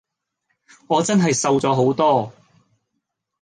[0.87, 2.33] 我真係瘦咗好多！